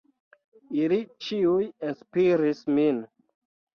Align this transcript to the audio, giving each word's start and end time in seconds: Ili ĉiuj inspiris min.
Ili 0.85 0.97
ĉiuj 1.27 1.67
inspiris 1.91 2.67
min. 2.79 3.07